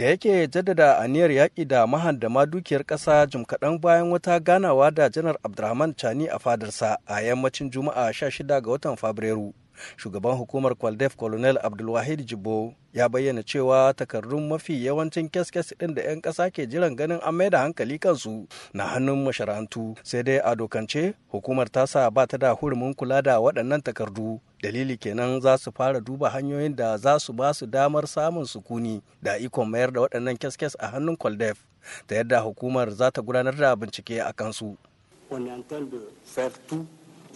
[0.00, 5.08] da yake jaddada aniyar yaƙi da mahandama dukiyar ƙasa jim kaɗan bayan wata ganawa da
[5.10, 9.52] janar abdulrahman chani a fadarsa a yammacin juma'a 16 ga watan fabrairu.
[9.96, 16.02] Shugaban hukumar kwaldef colonel abdulwahid jibo ya bayyana cewa takardun mafi yawancin kyaskyas ɗin da
[16.02, 20.38] 'yan ƙasa ke jiran ganin an mai da hankali kansu na hannun masharantu sai dai
[20.44, 25.58] a dokance hukumar tasa ba ta da hurumin kula da waɗannan takardu dalili kenan za
[25.58, 29.92] su fara duba hanyoyin da za su ba su damar samun sukuni da ikon mayar
[29.92, 31.58] da waɗannan kyaskyas a hannun kwaldef
[32.06, 34.76] ta yadda hukumar za ta gudanar da bincike a kansu.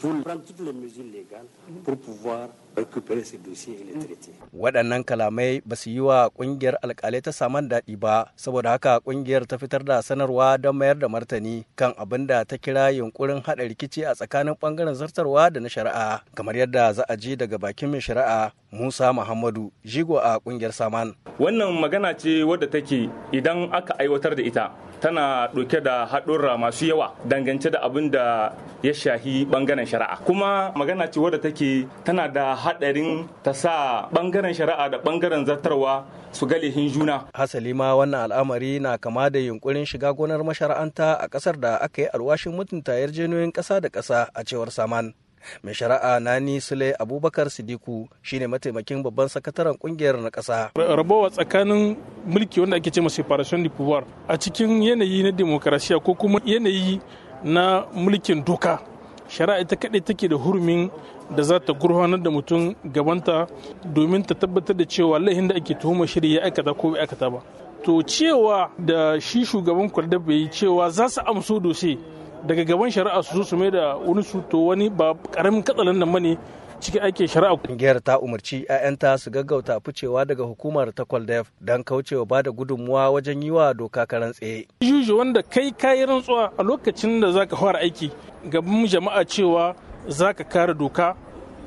[0.01, 1.47] Pour prendre toutes les mesures légales
[1.85, 4.33] pour pouvoir récupérer ces dossiers et les traiter.
[4.53, 9.47] Waɗannan kalamai ba su yi wa ƙungiyar alƙalai ta saman daɗi ba, saboda haka ƙungiyar
[9.47, 13.63] ta fitar da sanarwa don mayar da martani kan abin da ta kira yunkurin haɗa
[13.69, 17.91] rikici a tsakanin ɓangaren zartarwa da na shari'a, kamar yadda za a ji daga bakin
[17.91, 21.15] mai shari'a Musa Muhammadu, jigo a ƙungiyar Saman.
[21.39, 26.87] Wannan magana ce wadda take idan aka aiwatar da ita tana ɗauke da haɗurra masu
[26.91, 28.53] yawa dangance da abin da
[28.83, 34.55] ya shahi ɓangaren shari'a kuma magana ce wadda take tana da haɗarin ta sa ɓangaren
[34.55, 37.27] shari'a da ɓangaren zartarwa su ga lehin juna.
[37.35, 42.03] Hasali ma wannan al'amari na kama da yunkurin shiga gonar mashara'anta a ƙasar da aka
[42.03, 45.15] yi alwashin mutunta yarjejeniyoyin ƙasa da ƙasa a cewar Saman.
[45.63, 50.71] Mai shari'a nani sule abubakar sidiku shine mataimakin babban sakataren ƙungiyar na ƙasa.
[50.75, 56.01] rabawa tsakanin mulki wanda ake ce ma separation de pouvoir a cikin yanayi na demokarasiya
[56.03, 57.01] ko kuma yanayi
[57.45, 58.81] na mulkin doka
[59.29, 60.91] shari'a ita kaɗai take da hurumin
[61.31, 63.47] da za ta gurfanar da mutum gabanta
[63.85, 67.31] domin ta tabbatar da cewa laihin da ake tuhumar shirya ya aikata ko bai aikata
[67.31, 67.41] ba
[67.85, 71.99] to cewa da shi shugaban kwalda bai yi cewa za su amso dose
[72.47, 76.13] daga gaban shari'a su su mai da wani su to wani ba ƙaramin katsalan nan
[76.13, 76.37] ba ne
[76.81, 77.57] cikin aikin shari'a.
[77.57, 82.51] Kungiyar ta umarci 'ya'yanta su gaggauta ficewa daga hukumar ta Kwaldef don kaucewa ba da
[82.51, 84.67] gudunmuwa wajen yi wa doka karan tsaye.
[84.81, 88.11] Juju wanda kai kayi rantsuwa a lokacin da zaka fara aiki
[88.51, 89.75] gaban jama'a cewa
[90.09, 91.17] zaka kare doka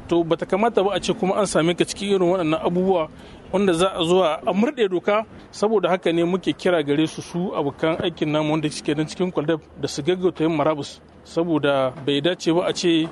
[0.08, 3.10] to bata kamata ba a ce kuma an same ka cikin irin waɗannan abubuwa
[3.52, 7.52] wanda za a zuwa a murɗe doka saboda haka ne muke kira gare su su
[7.56, 11.02] abokan aikin namu wanda suke nan cikin kwaldab da su gaggauta yin marabus.
[11.24, 13.08] Saboda bai dace ba a ce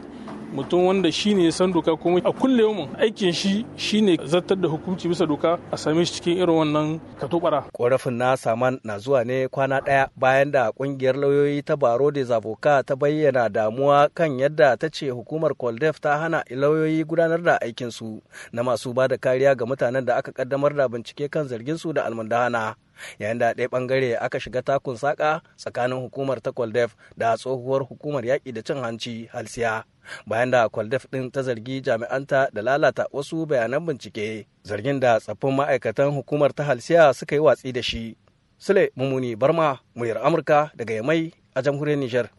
[0.55, 4.67] mutum wanda shi ne san doka kuma a kulle mu aikin shi shine zartar da
[4.67, 7.61] hukunci bisa doka a same shi cikin irin wannan katobara.
[7.73, 12.23] korafin na saman na zuwa ne kwana ɗaya bayan da ƙungiyar lauyoyi ta baro de
[12.23, 17.57] zavoka ta bayyana damuwa kan yadda ta ce hukumar koldef ta hana lauyoyi gudanar da
[17.61, 18.21] aikin su
[18.51, 21.93] na masu ba da kariya ga mutanen da aka kaddamar da bincike kan zargin su
[21.93, 22.75] da almundahana
[23.19, 28.23] yayin da ɗaya ɓangare aka shiga takun saƙa tsakanin hukumar ta kwaldef da tsohuwar hukumar
[28.25, 29.83] yaƙi da cin hanci halsiya
[30.27, 35.55] bayan da kwaldef ɗin ta zargi jami'anta da lalata wasu bayanan bincike zargin da tsaffin
[35.55, 38.17] ma'aikatan hukumar ta halsiya suka yi watsi da shi.
[38.57, 42.29] Sule mummuni barma muryar amurka daga yamai a jamhuriyar nijar.